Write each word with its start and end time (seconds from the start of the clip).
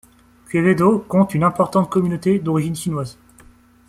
Quevedo 0.49 1.05
compte 1.07 1.35
une 1.35 1.43
importante 1.43 1.87
communauté 1.87 2.39
d'origine 2.39 2.75
chinoise. 2.75 3.19